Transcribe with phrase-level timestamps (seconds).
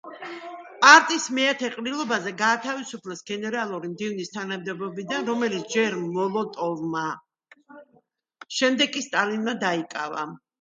[0.83, 7.05] პარტიის მეათე ყრილობაზე გაათავისუფლეს გენერალური მდივნის თანამდებობიდან, რომელიც ჯერ მოლოტოვმა,
[8.61, 10.27] შემდეგ კი სტალინმა დაიკავა.